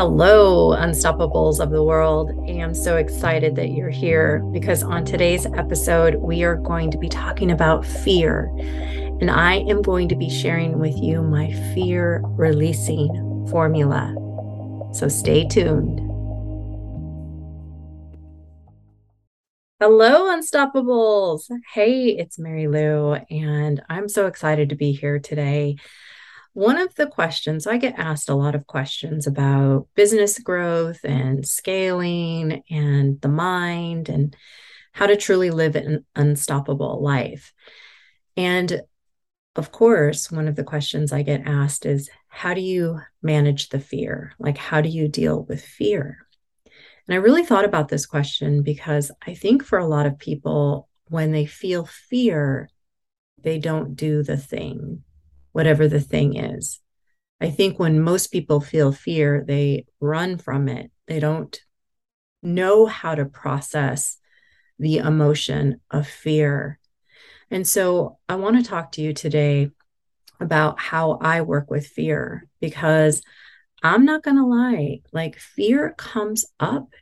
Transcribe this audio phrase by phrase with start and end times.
[0.00, 2.32] Hello, Unstoppables of the world.
[2.48, 6.96] I am so excited that you're here because on today's episode, we are going to
[6.96, 8.46] be talking about fear.
[9.20, 14.14] And I am going to be sharing with you my fear releasing formula.
[14.94, 15.98] So stay tuned.
[19.80, 21.50] Hello, Unstoppables.
[21.74, 25.76] Hey, it's Mary Lou, and I'm so excited to be here today.
[26.52, 31.46] One of the questions I get asked a lot of questions about business growth and
[31.46, 34.34] scaling and the mind and
[34.92, 37.52] how to truly live an unstoppable life.
[38.36, 38.82] And
[39.54, 43.80] of course, one of the questions I get asked is how do you manage the
[43.80, 44.32] fear?
[44.40, 46.26] Like, how do you deal with fear?
[47.06, 50.88] And I really thought about this question because I think for a lot of people,
[51.06, 52.68] when they feel fear,
[53.38, 55.04] they don't do the thing
[55.52, 56.80] whatever the thing is.
[57.40, 60.90] I think when most people feel fear, they run from it.
[61.06, 61.58] They don't
[62.42, 64.18] know how to process
[64.78, 66.78] the emotion of fear.
[67.50, 69.70] And so I want to talk to you today
[70.38, 73.22] about how I work with fear because
[73.82, 76.94] I'm not going to lie, like fear comes up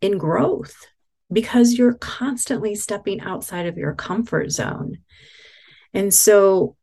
[0.00, 0.86] in growth
[1.30, 4.98] because you're constantly stepping outside of your comfort zone.
[5.92, 6.76] And so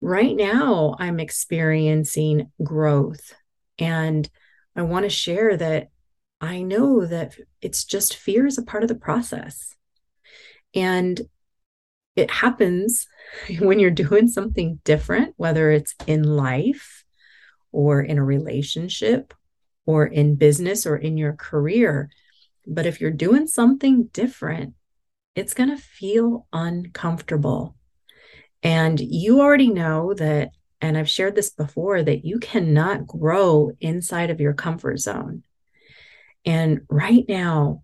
[0.00, 3.34] right now I'm experiencing growth.
[3.78, 4.28] And
[4.76, 5.88] I want to share that
[6.40, 9.76] I know that it's just fear is a part of the process.
[10.74, 11.20] And
[12.16, 13.06] it happens
[13.60, 17.04] when you're doing something different, whether it's in life
[17.72, 19.34] or in a relationship
[19.86, 22.10] or in business or in your career.
[22.66, 24.74] But if you're doing something different,
[25.34, 27.76] it's going to feel uncomfortable.
[28.62, 34.30] And you already know that, and I've shared this before, that you cannot grow inside
[34.30, 35.42] of your comfort zone.
[36.44, 37.82] And right now,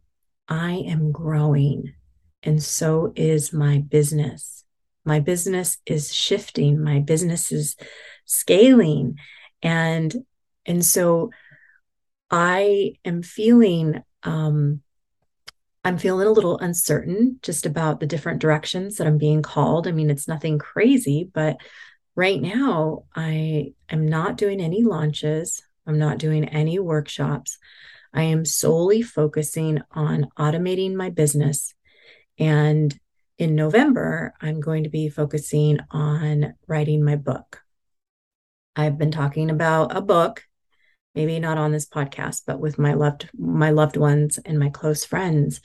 [0.49, 1.95] I am growing,
[2.43, 4.65] and so is my business.
[5.05, 7.77] My business is shifting, my business is
[8.25, 9.19] scaling.
[9.63, 10.15] And
[10.65, 11.31] and so
[12.31, 14.83] I am feeling um,
[15.87, 19.87] I'm feeling a little uncertain just about the different directions that I'm being called.
[19.87, 21.59] I mean, it's nothing crazy, but
[22.17, 25.63] right now I am not doing any launches.
[25.87, 27.59] I'm not doing any workshops.
[28.13, 31.73] I am solely focusing on automating my business.
[32.37, 32.93] And
[33.39, 37.63] in November, I'm going to be focusing on writing my book.
[38.75, 40.43] I've been talking about a book
[41.17, 45.05] maybe not on this podcast but with my loved my loved ones and my close
[45.05, 45.61] friends.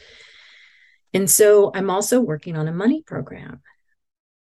[1.13, 3.61] And so i'm also working on a money program.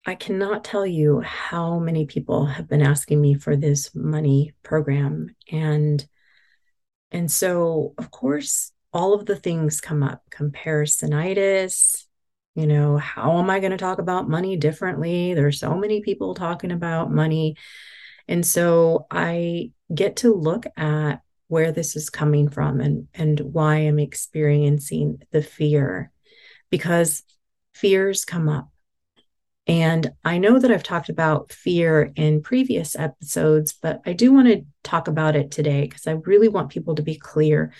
[0.06, 5.34] I cannot tell you how many people have been asking me for this money program.
[5.50, 6.06] And
[7.10, 12.06] and so of course all of the things come up comparisonitis
[12.54, 15.34] you know how am i going to talk about money differently?
[15.34, 17.56] There's so many people talking about money
[18.28, 23.76] and so I get to look at where this is coming from and, and why
[23.76, 26.12] I'm experiencing the fear
[26.70, 27.24] because
[27.74, 28.70] fears come up.
[29.66, 34.48] And I know that I've talked about fear in previous episodes, but I do want
[34.48, 37.72] to talk about it today because I really want people to be clear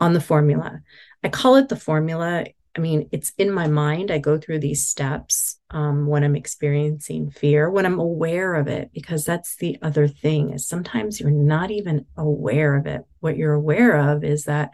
[0.00, 0.80] on the formula.
[1.22, 2.46] I call it the formula
[2.76, 4.10] I mean, it's in my mind.
[4.10, 8.90] I go through these steps um, when I'm experiencing fear, when I'm aware of it,
[8.92, 13.02] because that's the other thing is sometimes you're not even aware of it.
[13.18, 14.70] What you're aware of is that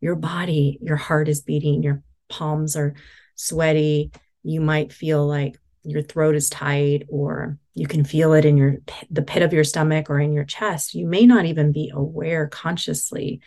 [0.00, 2.94] your body, your heart is beating, your palms are
[3.36, 4.12] sweaty.
[4.42, 8.76] You might feel like your throat is tight, or you can feel it in your
[9.10, 10.94] the pit of your stomach or in your chest.
[10.94, 13.40] You may not even be aware consciously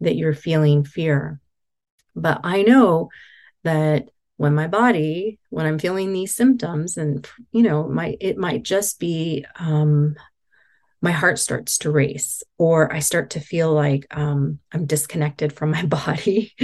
[0.00, 1.40] that you're feeling fear
[2.14, 3.10] but I know
[3.64, 8.62] that when my body, when I'm feeling these symptoms, and you know, my it might
[8.62, 10.16] just be um,
[11.00, 15.72] my heart starts to race, or I start to feel like um, I'm disconnected from
[15.72, 16.54] my body,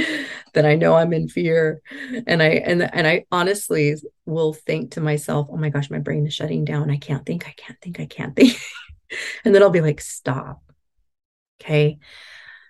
[0.55, 1.83] that I know I'm in fear,
[2.27, 3.97] and I and and I honestly
[4.27, 6.91] will think to myself, "Oh my gosh, my brain is shutting down.
[6.91, 7.49] I can't think.
[7.49, 8.01] I can't think.
[8.01, 8.57] I can't think,"
[9.45, 10.63] and then I'll be like, "Stop."
[11.61, 11.99] Okay.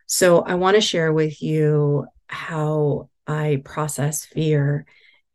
[0.06, 4.86] So I want to share with you how I process fear.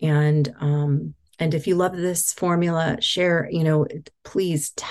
[0.01, 3.87] And um, and if you love this formula, share, you know,
[4.23, 4.85] please t-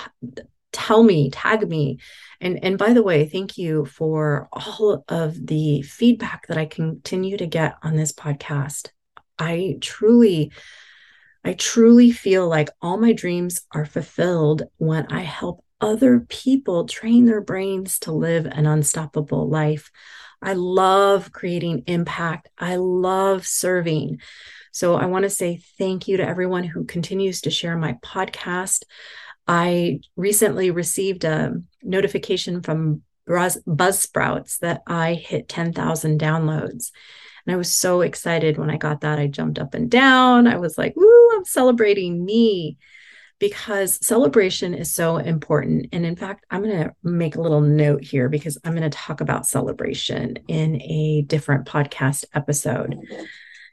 [0.71, 1.99] tell me, tag me.
[2.41, 7.37] And and by the way, thank you for all of the feedback that I continue
[7.37, 8.89] to get on this podcast.
[9.39, 10.51] I truly
[11.45, 17.25] I truly feel like all my dreams are fulfilled when I help other people train
[17.25, 19.91] their brains to live an unstoppable life.
[20.43, 22.49] I love creating impact.
[22.57, 24.21] I love serving.
[24.71, 28.83] So I want to say thank you to everyone who continues to share my podcast.
[29.47, 36.91] I recently received a notification from Buzzsprouts that I hit 10,000 downloads.
[37.45, 39.19] And I was so excited when I got that.
[39.19, 40.47] I jumped up and down.
[40.47, 42.77] I was like, woo, I'm celebrating me
[43.43, 45.87] because celebration is so important.
[45.91, 48.97] And in fact, I'm going to make a little note here because I'm going to
[48.97, 52.97] talk about celebration in a different podcast episode.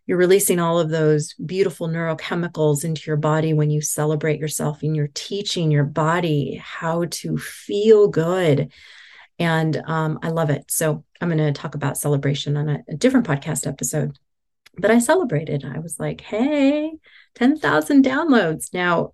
[0.06, 4.96] You're releasing all of those beautiful neurochemicals into your body when you celebrate yourself and
[4.96, 8.72] you're teaching your body how to feel good.
[9.38, 10.64] And um, I love it.
[10.68, 14.18] So I'm going to talk about celebration on a, a different podcast episode.
[14.76, 15.64] But I celebrated.
[15.64, 16.90] I was like, hey,
[17.36, 18.74] 10,000 downloads.
[18.74, 19.12] Now,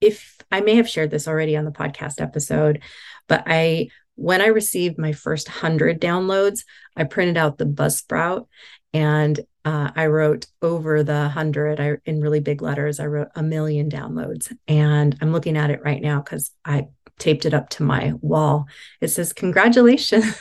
[0.00, 2.82] if I may have shared this already on the podcast episode,
[3.26, 6.64] but I when I received my first 100 downloads,
[6.96, 8.46] I printed out the Buzzsprout
[8.92, 12.98] and uh, I wrote over the 100 I, in really big letters.
[12.98, 14.52] I wrote a million downloads.
[14.66, 18.66] And I'm looking at it right now because I taped it up to my wall.
[19.00, 20.40] It says, Congratulations.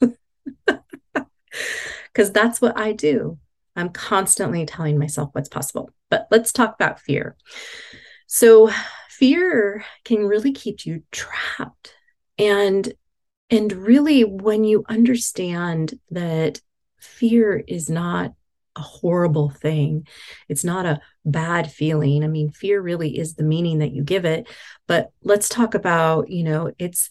[2.12, 3.38] Because that's what I do.
[3.74, 5.90] I'm constantly telling myself what's possible.
[6.08, 7.36] But let's talk about fear.
[8.26, 8.70] So
[9.08, 11.94] fear can really keep you trapped.
[12.38, 12.92] And
[13.48, 16.60] and really when you understand that
[16.98, 18.32] fear is not
[18.76, 20.06] a horrible thing.
[20.48, 22.24] It's not a bad feeling.
[22.24, 24.48] I mean, fear really is the meaning that you give it.
[24.86, 27.08] But let's talk about, you know, it's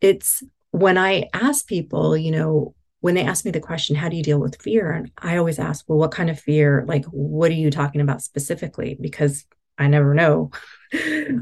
[0.00, 4.16] it's when I ask people, you know, when they ask me the question, how do
[4.16, 4.90] you deal with fear?
[4.92, 6.84] And I always ask, well, what kind of fear?
[6.86, 8.96] Like, what are you talking about specifically?
[9.00, 9.44] Because
[9.78, 10.50] I never know.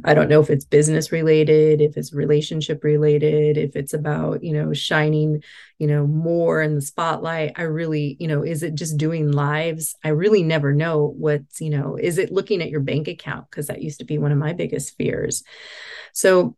[0.04, 4.52] I don't know if it's business related, if it's relationship related, if it's about, you
[4.52, 5.42] know, shining,
[5.78, 7.54] you know, more in the spotlight.
[7.56, 9.96] I really, you know, is it just doing lives?
[10.04, 13.50] I really never know what's, you know, is it looking at your bank account?
[13.50, 15.42] Because that used to be one of my biggest fears.
[16.12, 16.56] So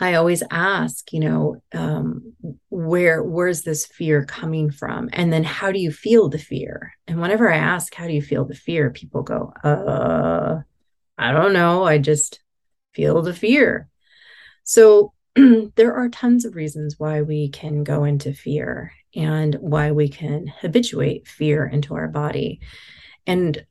[0.00, 2.32] I always ask, you know, um,
[2.70, 6.94] where where's this fear coming from, and then how do you feel the fear?
[7.06, 10.62] And whenever I ask, how do you feel the fear, people go, uh,
[11.16, 11.84] I don't know.
[11.84, 12.40] I just
[12.92, 13.88] feel the fear.
[14.64, 20.08] So there are tons of reasons why we can go into fear and why we
[20.08, 22.60] can habituate fear into our body.
[23.26, 23.64] And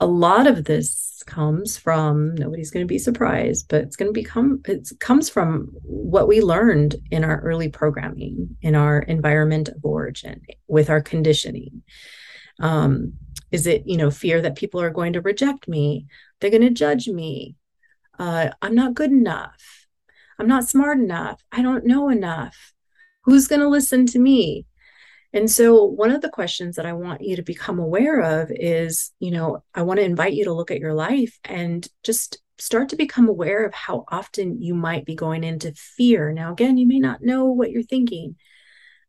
[0.00, 4.12] a lot of this comes from nobody's going to be surprised but it's going to
[4.12, 9.84] become it comes from what we learned in our early programming in our environment of
[9.84, 11.82] origin with our conditioning
[12.60, 13.12] um,
[13.52, 16.06] is it you know fear that people are going to reject me
[16.40, 17.56] they're going to judge me.
[18.18, 19.86] Uh, I'm not good enough.
[20.38, 21.42] I'm not smart enough.
[21.50, 22.72] I don't know enough.
[23.24, 24.66] Who's going to listen to me?
[25.32, 29.12] And so, one of the questions that I want you to become aware of is
[29.18, 32.88] you know, I want to invite you to look at your life and just start
[32.90, 36.32] to become aware of how often you might be going into fear.
[36.32, 38.36] Now, again, you may not know what you're thinking,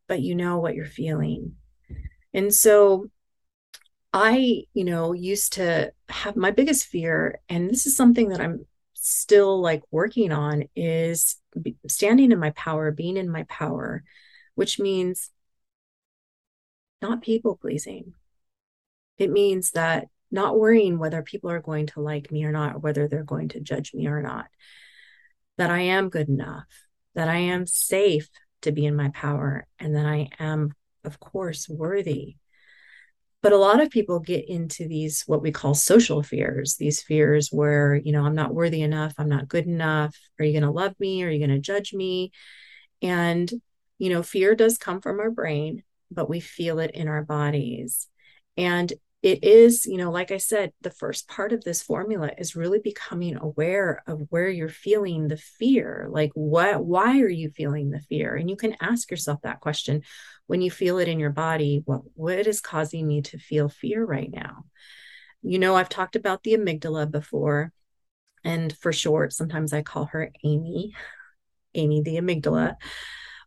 [0.08, 1.54] but you know what you're feeling.
[2.34, 3.10] And so,
[4.20, 8.66] I, you know, used to have my biggest fear, and this is something that I'm
[8.94, 11.40] still like working on is
[11.88, 14.04] standing in my power, being in my power,
[14.56, 15.30] which means
[17.00, 18.14] not people pleasing.
[19.20, 22.80] It means that not worrying whether people are going to like me or not, or
[22.80, 24.48] whether they're going to judge me or not,
[25.60, 26.66] that I am good enough,
[27.14, 28.30] that I am safe
[28.64, 32.38] to be in my power, and that I am, of course, worthy
[33.44, 37.50] but a lot of people get into these what we call social fears these fears
[37.52, 40.72] where you know i'm not worthy enough i'm not good enough are you going to
[40.72, 41.24] love me?
[41.24, 42.32] Are you going to judge me?
[43.02, 43.52] And
[44.00, 48.08] you know fear does come from our brain but we feel it in our bodies.
[48.56, 48.92] And
[49.28, 52.80] it is, you know, like I said, the first part of this formula is really
[52.80, 56.08] becoming aware of where you're feeling the fear.
[56.10, 58.38] Like, what, why are you feeling the fear?
[58.38, 60.04] And you can ask yourself that question
[60.46, 61.82] when you feel it in your body.
[61.84, 64.64] What, what is causing me to feel fear right now?
[65.42, 67.74] You know, I've talked about the amygdala before,
[68.46, 70.94] and for short, sometimes I call her Amy,
[71.76, 72.76] Amy the amygdala.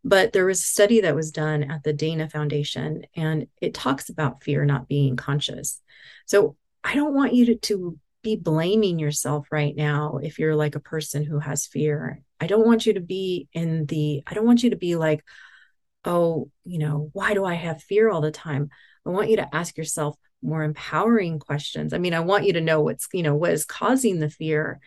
[0.03, 4.09] But there was a study that was done at the Dana Foundation, and it talks
[4.09, 5.81] about fear not being conscious.
[6.27, 10.75] So I don't want you to, to be blaming yourself right now if you're like
[10.75, 12.23] a person who has fear.
[12.41, 15.23] I don't want you to be in the, I don't want you to be like,
[16.05, 18.71] oh, you know, why do I have fear all the time?
[19.05, 21.93] I want you to ask yourself more empowering questions.
[21.93, 24.81] I mean, I want you to know what's, you know, what is causing the fear,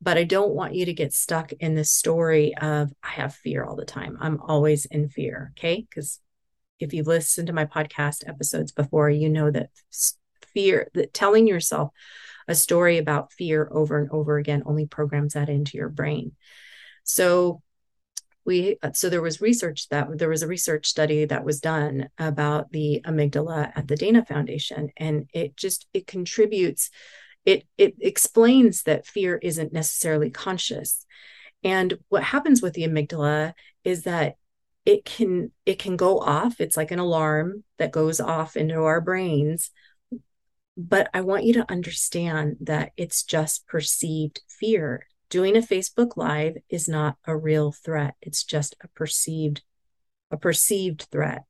[0.00, 3.64] but I don't want you to get stuck in this story of I have fear
[3.64, 4.16] all the time.
[4.20, 5.52] I'm always in fear.
[5.58, 5.86] Okay.
[5.88, 6.20] Because
[6.78, 9.70] if you've listened to my podcast episodes before, you know that
[10.54, 11.90] fear, that telling yourself
[12.48, 16.32] a story about fear over and over again only programs that into your brain.
[17.04, 17.62] So
[18.44, 22.08] we uh, so there was research that there was a research study that was done
[22.18, 26.90] about the amygdala at the Dana Foundation and it just it contributes
[27.44, 31.06] it it explains that fear isn't necessarily conscious.
[31.62, 33.54] And what happens with the amygdala
[33.84, 34.36] is that
[34.86, 36.60] it can it can go off.
[36.60, 39.70] It's like an alarm that goes off into our brains.
[40.76, 45.06] But i want you to understand that it's just perceived fear.
[45.28, 48.14] Doing a facebook live is not a real threat.
[48.20, 49.62] It's just a perceived
[50.30, 51.44] a perceived threat.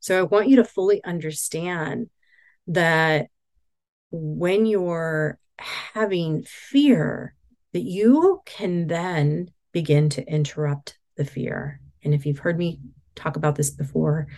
[0.00, 2.08] So i want you to fully understand
[2.68, 3.28] that
[4.10, 7.34] when you're having fear
[7.72, 11.80] that you can then begin to interrupt the fear.
[12.02, 12.80] And if you've heard me
[13.14, 14.28] talk about this before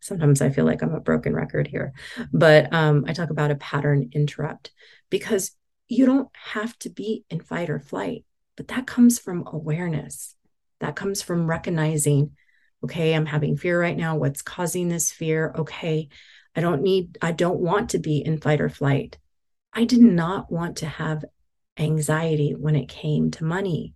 [0.00, 1.92] sometimes i feel like i'm a broken record here
[2.32, 4.70] but um, i talk about a pattern interrupt
[5.10, 5.56] because
[5.88, 8.24] you don't have to be in fight or flight
[8.58, 10.34] but that comes from awareness.
[10.80, 12.32] That comes from recognizing
[12.84, 14.16] okay i'm having fear right now.
[14.16, 15.54] What's causing this fear?
[15.56, 16.08] Okay
[16.56, 19.18] i don't need i don't want to be in fight or flight
[19.72, 21.24] i did not want to have
[21.78, 23.94] anxiety when it came to money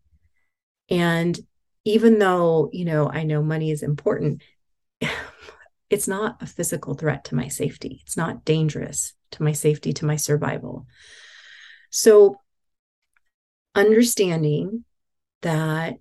[0.88, 1.38] and
[1.85, 4.42] even though, you know, I know money is important,
[5.90, 8.02] it's not a physical threat to my safety.
[8.04, 10.87] It's not dangerous to my safety, to my survival.
[11.90, 12.37] So,
[13.75, 14.85] understanding
[15.42, 15.97] that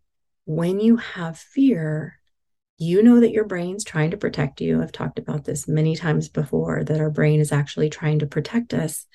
[0.45, 2.19] when you have fear,
[2.81, 4.81] you know that your brain's trying to protect you.
[4.81, 8.73] I've talked about this many times before that our brain is actually trying to protect
[8.73, 9.05] us.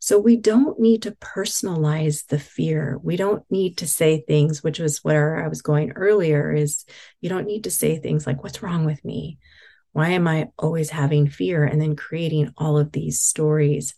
[0.00, 2.98] So we don't need to personalize the fear.
[3.02, 6.86] We don't need to say things, which was where I was going earlier, is
[7.20, 9.38] you don't need to say things like, What's wrong with me?
[9.92, 11.64] Why am I always having fear?
[11.64, 13.94] And then creating all of these stories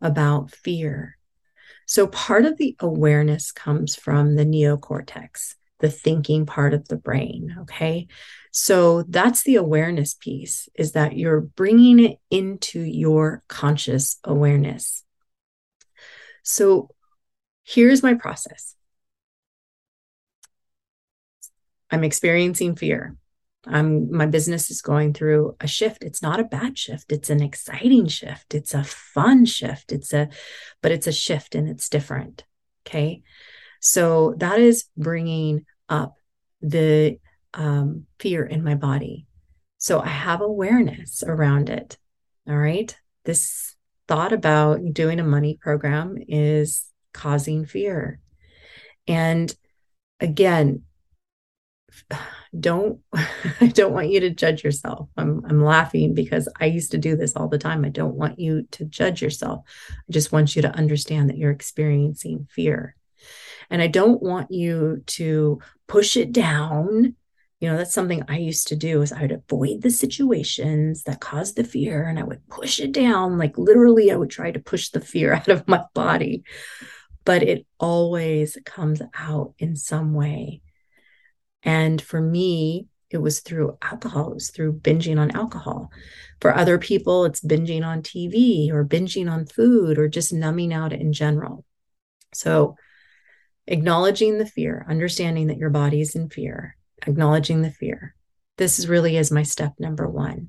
[0.00, 1.16] about fear.
[1.86, 7.56] So part of the awareness comes from the neocortex, the thinking part of the brain.
[7.60, 8.08] Okay.
[8.50, 15.04] So that's the awareness piece is that you're bringing it into your conscious awareness.
[16.42, 16.88] So
[17.64, 18.74] here's my process
[21.90, 23.16] I'm experiencing fear.
[23.66, 26.04] I'm, my business is going through a shift.
[26.04, 27.12] It's not a bad shift.
[27.12, 28.54] It's an exciting shift.
[28.54, 29.92] It's a fun shift.
[29.92, 30.28] It's a,
[30.80, 32.44] but it's a shift and it's different.
[32.86, 33.22] Okay.
[33.80, 36.14] So that is bringing up
[36.60, 37.18] the
[37.54, 39.26] um, fear in my body.
[39.78, 41.96] So I have awareness around it.
[42.48, 42.96] All right.
[43.24, 43.76] This
[44.06, 48.20] thought about doing a money program is causing fear.
[49.06, 49.54] And
[50.20, 50.82] again,
[52.58, 53.00] don't
[53.60, 55.08] I don't want you to judge yourself.
[55.16, 57.84] I'm I'm laughing because I used to do this all the time.
[57.84, 59.64] I don't want you to judge yourself.
[59.90, 62.94] I just want you to understand that you're experiencing fear.
[63.70, 67.16] And I don't want you to push it down
[67.60, 71.20] you know that's something i used to do is i would avoid the situations that
[71.20, 74.60] caused the fear and i would push it down like literally i would try to
[74.60, 76.44] push the fear out of my body.
[77.24, 80.62] But it always comes out in some way.
[81.62, 85.90] And for me it was through alcohol it was through binging on alcohol.
[86.40, 90.92] For other people it's binging on tv or binging on food or just numbing out
[90.92, 91.64] in general.
[92.32, 92.76] So
[93.66, 96.77] acknowledging the fear understanding that your body is in fear
[97.08, 98.14] acknowledging the fear.
[98.56, 100.48] This really is my step number one.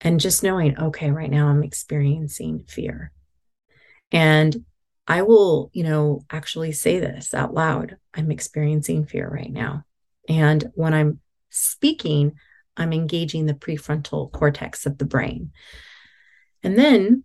[0.00, 3.12] And just knowing, okay, right now I'm experiencing fear.
[4.12, 4.64] And
[5.06, 7.96] I will, you know, actually say this out loud.
[8.14, 9.84] I'm experiencing fear right now.
[10.28, 12.34] And when I'm speaking,
[12.76, 15.52] I'm engaging the prefrontal cortex of the brain.
[16.62, 17.24] And then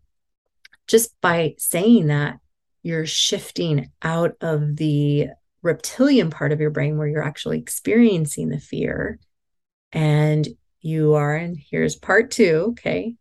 [0.87, 2.39] just by saying that,
[2.81, 5.29] you're shifting out of the
[5.61, 9.19] reptilian part of your brain where you're actually experiencing the fear.
[9.91, 10.47] And
[10.81, 13.15] you are and here's part 2 okay?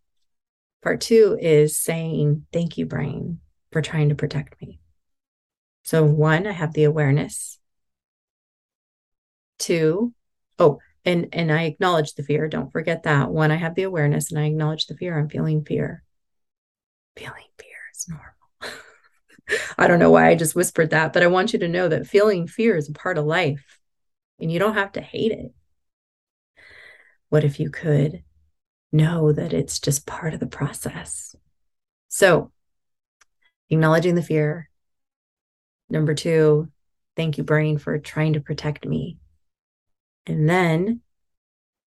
[0.83, 3.41] Part 2 is saying thank you brain
[3.73, 4.81] for trying to protect me.
[5.83, 7.59] So one i have the awareness.
[9.59, 10.15] Two
[10.59, 13.31] oh and and i acknowledge the fear don't forget that.
[13.31, 15.19] One i have the awareness and i acknowledge the fear.
[15.19, 16.05] I'm feeling fear.
[17.17, 18.38] Feeling fear is normal
[19.77, 22.07] I don't know why I just whispered that, but I want you to know that
[22.07, 23.79] feeling fear is a part of life
[24.41, 25.53] and you don't have to hate it.
[27.29, 28.23] What if you could
[28.93, 31.35] know that it's just part of the process?
[32.09, 32.53] So,
[33.71, 34.69] acknowledging the fear,
[35.91, 36.69] Number two,
[37.17, 39.19] thank you, brain, for trying to protect me.
[40.27, 41.01] And then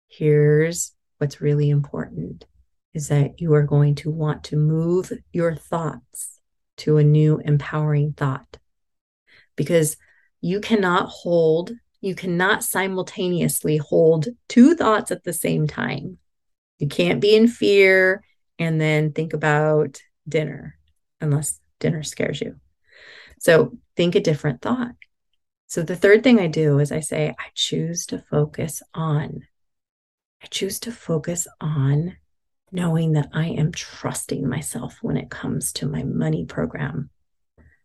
[0.08, 2.44] here's what's really important
[2.92, 6.35] is that you are going to want to move your thoughts
[6.78, 8.58] to a new empowering thought
[9.56, 9.96] because
[10.40, 16.18] you cannot hold, you cannot simultaneously hold two thoughts at the same time.
[16.78, 18.22] You can't be in fear
[18.58, 20.78] and then think about dinner
[21.20, 22.56] unless dinner scares you.
[23.40, 24.92] So think a different thought.
[25.66, 29.42] So the third thing I do is I say, I choose to focus on,
[30.42, 32.16] I choose to focus on
[32.72, 37.10] knowing that I am trusting myself when it comes to my money program.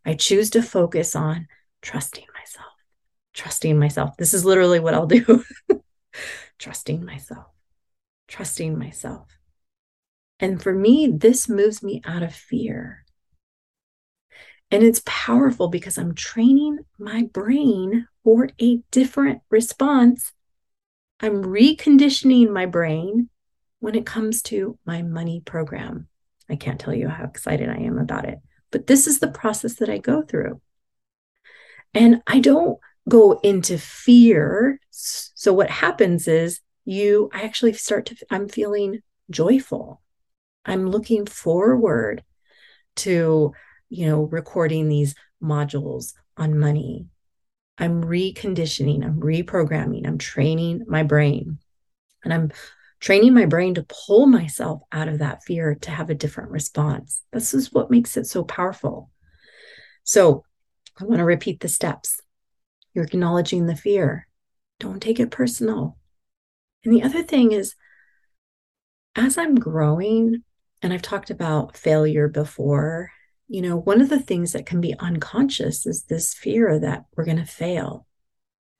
[0.05, 1.47] I choose to focus on
[1.81, 2.73] trusting myself,
[3.33, 4.17] trusting myself.
[4.17, 5.43] This is literally what I'll do
[6.59, 7.47] trusting myself,
[8.27, 9.27] trusting myself.
[10.39, 13.03] And for me, this moves me out of fear.
[14.71, 20.31] And it's powerful because I'm training my brain for a different response.
[21.19, 23.29] I'm reconditioning my brain
[23.81, 26.07] when it comes to my money program.
[26.49, 28.39] I can't tell you how excited I am about it,
[28.71, 30.61] but this is the process that I go through.
[31.93, 34.79] And I don't go into fear.
[34.91, 40.01] So what happens is you, I actually start to, I'm feeling joyful.
[40.63, 42.23] I'm looking forward
[42.97, 43.51] to,
[43.89, 47.07] you know, recording these modules on money.
[47.77, 51.57] I'm reconditioning, I'm reprogramming, I'm training my brain.
[52.23, 52.51] And I'm
[53.01, 57.23] training my brain to pull myself out of that fear to have a different response.
[57.33, 59.09] This is what makes it so powerful.
[60.03, 60.45] So
[60.99, 62.21] I want to repeat the steps.
[62.93, 64.27] You're acknowledging the fear.
[64.79, 65.97] Don't take it personal.
[66.85, 67.75] And the other thing is,
[69.15, 70.43] as I'm growing,
[70.81, 73.11] and I've talked about failure before,
[73.47, 77.25] you know, one of the things that can be unconscious is this fear that we're
[77.25, 78.05] going to fail.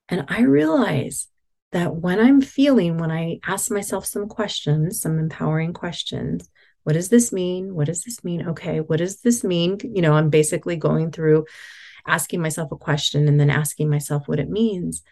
[0.09, 1.27] And I realize
[1.71, 6.49] that when I'm feeling, when I ask myself some questions, some empowering questions,
[6.83, 7.75] what does this mean?
[7.75, 8.49] What does this mean?
[8.49, 9.79] Okay, what does this mean?
[9.83, 11.45] You know, I'm basically going through
[12.05, 15.03] asking myself a question and then asking myself what it means.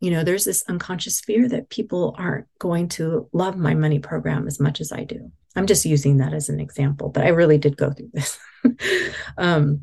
[0.00, 4.46] You know, there's this unconscious fear that people aren't going to love my money program
[4.46, 5.30] as much as I do.
[5.56, 8.38] I'm just using that as an example, but I really did go through this.
[9.38, 9.82] um,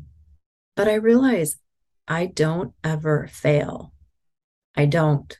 [0.76, 1.56] but I realize
[2.06, 3.92] I don't ever fail.
[4.76, 5.36] I don't.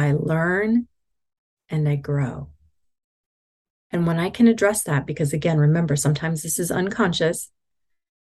[0.00, 0.88] I learn
[1.68, 2.48] and I grow.
[3.90, 7.50] And when I can address that, because again, remember, sometimes this is unconscious,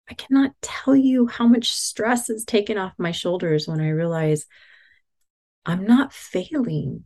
[0.09, 4.45] I cannot tell you how much stress is taken off my shoulders when I realize
[5.65, 7.03] I'm not failing.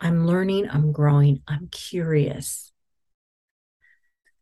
[0.00, 2.72] I'm learning, I'm growing, I'm curious.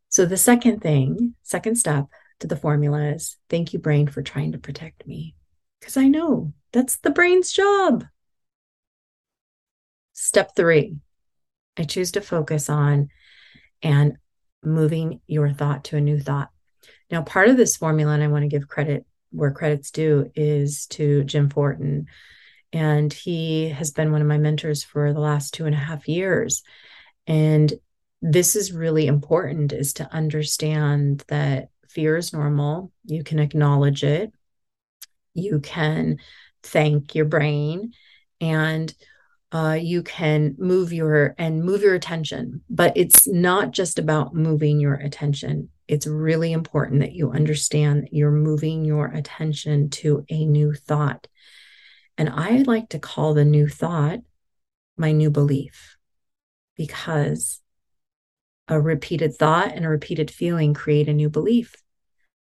[0.09, 2.07] So, the second thing, second step
[2.41, 5.35] to the formula is thank you, brain, for trying to protect me.
[5.81, 8.05] Because I know that's the brain's job.
[10.19, 10.97] Step three,
[11.77, 13.11] I choose to focus on
[13.83, 14.17] and
[14.65, 16.49] moving your thought to a new thought.
[17.11, 20.87] Now, part of this formula, and I want to give credit where credit's due, is
[20.87, 22.07] to Jim Fortin.
[22.73, 26.09] And he has been one of my mentors for the last two and a half
[26.09, 26.63] years.
[27.27, 27.71] And
[28.23, 32.91] this is really important is to understand that fear is normal.
[33.05, 34.33] You can acknowledge it.
[35.35, 36.21] You can
[36.63, 37.93] thank your brain.
[38.41, 38.95] And
[39.53, 44.81] uh, you can move your and move your attention but it's not just about moving
[44.81, 45.69] your attention.
[45.89, 51.29] It's really important that you understand that you're moving your attention to a new thought.
[52.19, 54.21] And i like to call the new thought
[54.97, 55.97] my new belief
[56.77, 57.61] because
[58.69, 61.75] a repeated thought and a repeated feeling create a new belief.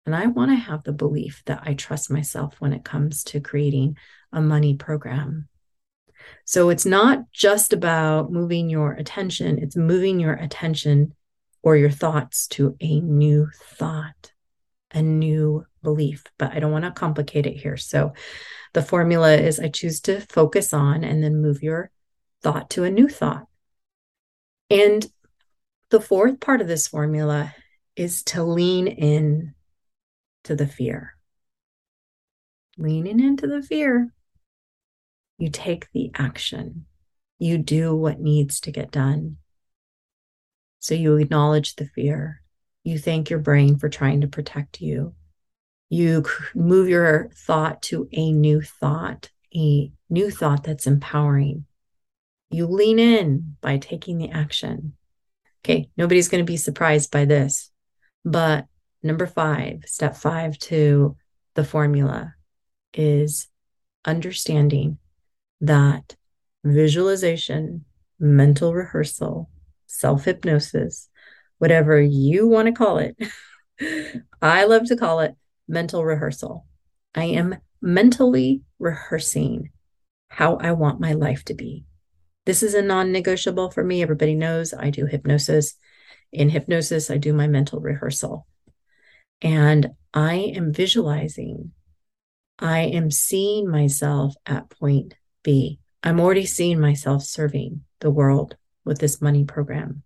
[0.05, 3.41] And I want to have the belief that I trust myself when it comes to
[3.41, 3.97] creating
[4.33, 5.49] a money program
[6.45, 11.15] so it's not just about moving your attention, it's moving your attention
[11.63, 14.33] or your thoughts to a new thought,
[14.93, 16.25] a new belief.
[16.39, 17.77] But I don't want to complicate it here.
[17.77, 18.13] So
[18.73, 21.91] the formula is I choose to focus on and then move your
[22.43, 23.47] thought to a new thought.
[24.71, 25.07] And
[25.91, 27.55] the fourth part of this formula
[27.97, 29.55] is to lean in
[30.45, 31.17] to the fear.
[32.77, 34.13] Leaning into the fear
[35.39, 36.85] you take the action,
[37.39, 39.37] you do what needs to get done.
[40.81, 42.43] So you acknowledge the fear,
[42.85, 45.15] you thank your brain for trying to protect you.
[45.91, 46.25] You
[46.55, 51.65] move your thought to a new thought, a new thought that's empowering.
[52.51, 54.95] You lean in by taking the action.
[55.65, 57.71] Okay, nobody's going to be surprised by this.
[58.25, 58.67] But
[59.03, 61.17] number five, step five to
[61.55, 62.35] the formula
[62.95, 63.49] is
[64.05, 64.99] understanding
[65.61, 66.17] that
[66.65, 67.85] visualization,
[68.19, 69.51] mental rehearsal,
[69.87, 71.09] self hypnosis,
[71.59, 73.17] whatever you want to call it,
[74.43, 75.35] I love to call it
[75.67, 76.67] mental rehearsal.
[77.15, 79.71] I am mentally rehearsing
[80.29, 81.85] how I want my life to be.
[82.47, 84.03] This is a non negotiable for me.
[84.03, 85.75] Everybody knows I do hypnosis.
[86.33, 88.47] In hypnosis, I do my mental rehearsal.
[89.41, 91.73] And I am visualizing,
[92.59, 95.81] I am seeing myself at point B.
[96.03, 100.03] I'm already seeing myself serving the world with this money program.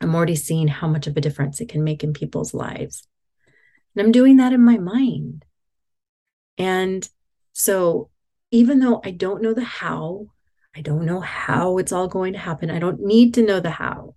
[0.00, 3.06] I'm already seeing how much of a difference it can make in people's lives.
[3.94, 5.44] And I'm doing that in my mind.
[6.58, 7.08] And
[7.52, 8.10] so,
[8.50, 10.26] even though I don't know the how,
[10.74, 13.70] I don't know how it's all going to happen, I don't need to know the
[13.70, 14.14] how.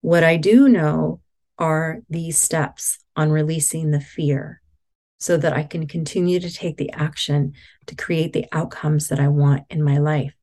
[0.00, 1.20] What I do know
[1.58, 4.60] are these steps on releasing the fear
[5.18, 7.54] so that I can continue to take the action
[7.86, 10.34] to create the outcomes that I want in my life.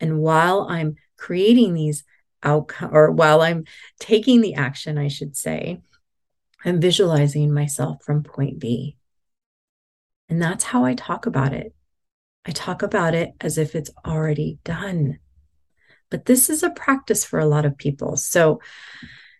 [0.00, 2.04] And while I'm creating these
[2.42, 3.64] outcomes, or while I'm
[3.98, 5.80] taking the action, I should say,
[6.64, 8.96] I'm visualizing myself from point B.
[10.28, 11.74] And that's how I talk about it.
[12.46, 15.18] I talk about it as if it's already done.
[16.10, 18.16] But this is a practice for a lot of people.
[18.16, 18.60] So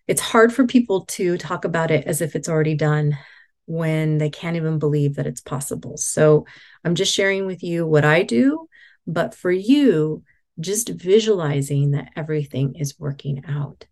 [0.07, 3.17] it's hard for people to talk about it as if it's already done
[3.65, 5.97] when they can't even believe that it's possible.
[5.97, 6.45] So
[6.83, 8.67] I'm just sharing with you what I do.
[9.07, 10.23] But for you,
[10.59, 13.85] just visualizing that everything is working out,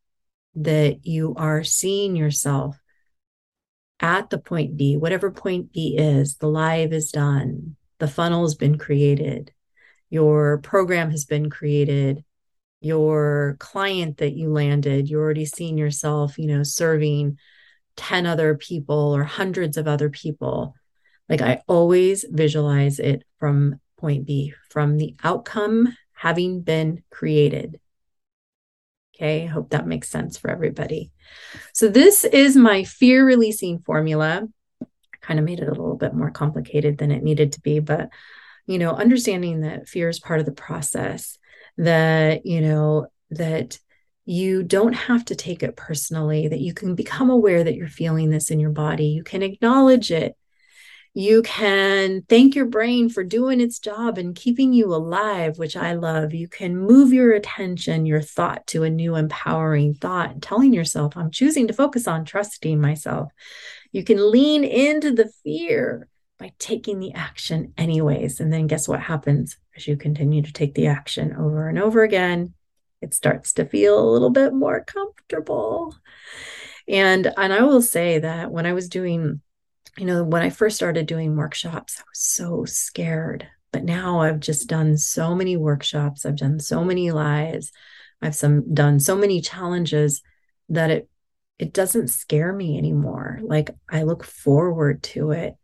[0.55, 2.79] that you are seeing yourself
[3.99, 8.55] at the point B, whatever point B is, the live is done, the funnel has
[8.55, 9.51] been created,
[10.09, 12.23] your program has been created,
[12.81, 17.37] your client that you landed, you already seen yourself, you know, serving
[17.97, 20.75] 10 other people or hundreds of other people.
[21.29, 27.79] Like I always visualize it from point B, from the outcome having been created.
[29.15, 31.11] Okay, I hope that makes sense for everybody.
[31.73, 34.47] So, this is my fear releasing formula.
[35.21, 38.09] Kind of made it a little bit more complicated than it needed to be, but
[38.65, 41.37] you know, understanding that fear is part of the process,
[41.77, 43.77] that, you know, that
[44.25, 48.29] you don't have to take it personally, that you can become aware that you're feeling
[48.29, 49.07] this in your body.
[49.07, 50.35] You can acknowledge it.
[51.15, 55.93] You can thank your brain for doing its job and keeping you alive, which I
[55.93, 56.33] love.
[56.33, 61.29] You can move your attention, your thought to a new empowering thought, telling yourself, I'm
[61.29, 63.29] choosing to focus on trusting myself.
[63.91, 66.07] You can lean into the fear
[66.39, 68.39] by taking the action, anyways.
[68.39, 72.01] And then guess what happens as you continue to take the action over and over
[72.01, 72.55] again?
[73.03, 75.95] It starts to feel a little bit more comfortable.
[76.87, 79.41] And and I will say that when I was doing,
[79.97, 83.47] you know, when I first started doing workshops, I was so scared.
[83.71, 87.71] But now I've just done so many workshops, I've done so many lives,
[88.21, 90.21] I've some done so many challenges
[90.69, 91.09] that it
[91.59, 93.39] it doesn't scare me anymore.
[93.41, 95.55] Like I look forward to it.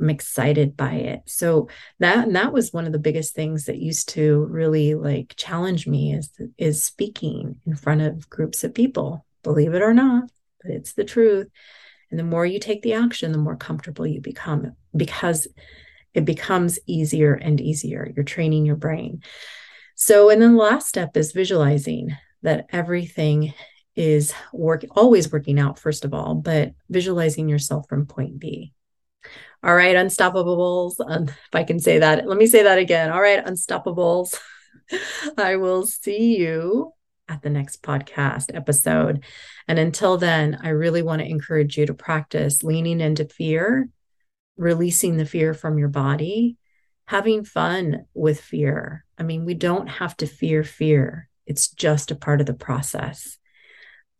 [0.00, 1.22] I'm excited by it.
[1.26, 1.68] So
[2.00, 6.14] that that was one of the biggest things that used to really like challenge me
[6.14, 9.24] is is speaking in front of groups of people.
[9.42, 10.30] Believe it or not,
[10.62, 11.48] but it's the truth.
[12.10, 15.48] And the more you take the action, the more comfortable you become because
[16.14, 18.10] it becomes easier and easier.
[18.14, 19.22] You're training your brain.
[19.94, 23.54] So, and then the last step is visualizing that everything
[23.96, 28.72] is work always working out first of all, but visualizing yourself from point B.
[29.66, 30.94] All right, unstoppables.
[31.04, 33.10] Um, if I can say that, let me say that again.
[33.10, 34.38] All right, unstoppables.
[35.36, 36.92] I will see you
[37.28, 39.24] at the next podcast episode.
[39.66, 43.88] And until then, I really want to encourage you to practice leaning into fear,
[44.56, 46.58] releasing the fear from your body,
[47.06, 49.04] having fun with fear.
[49.18, 53.36] I mean, we don't have to fear fear, it's just a part of the process.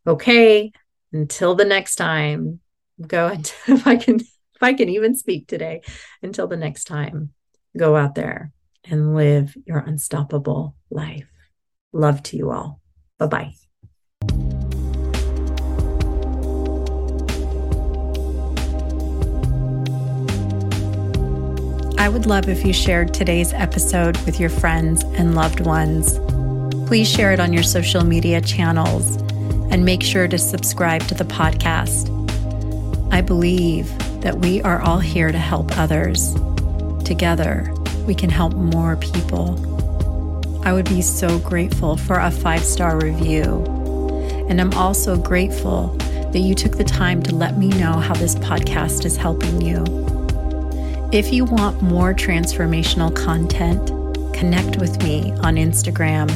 [0.05, 0.73] Okay,
[1.13, 2.59] until the next time,
[2.99, 4.19] go into, if I can
[4.57, 5.81] if I can even speak today.
[6.23, 7.29] Until the next time,
[7.77, 8.51] go out there
[8.83, 11.29] and live your unstoppable life.
[11.93, 12.81] Love to you all.
[13.19, 13.53] Bye bye.
[21.99, 26.17] I would love if you shared today's episode with your friends and loved ones.
[26.87, 29.17] Please share it on your social media channels
[29.71, 32.16] and make sure to subscribe to the podcast.
[33.11, 33.87] I believe
[34.21, 36.33] that we are all here to help others.
[37.05, 37.73] Together,
[38.05, 39.63] we can help more people.
[40.65, 43.65] I would be so grateful for a five star review.
[44.49, 45.87] And I'm also grateful
[46.31, 49.83] that you took the time to let me know how this podcast is helping you.
[51.13, 53.87] If you want more transformational content,
[54.33, 56.29] connect with me on Instagram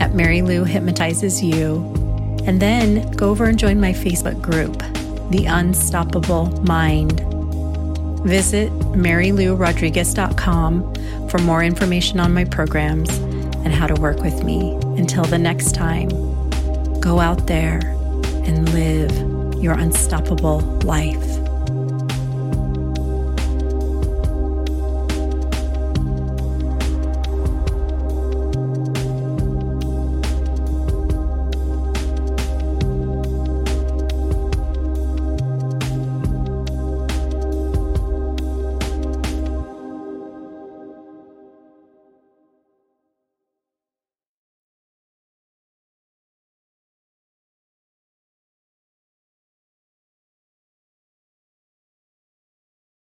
[0.00, 1.84] at Mary Lou Hypnotizes You,
[2.46, 4.82] and then go over and join my Facebook group,
[5.30, 7.20] The Unstoppable Mind.
[8.24, 13.08] Visit MaryLouRodriguez.com for more information on my programs
[13.64, 14.74] and how to work with me.
[14.96, 16.10] Until the next time,
[17.00, 17.80] go out there
[18.44, 19.10] and live
[19.62, 21.45] your unstoppable life.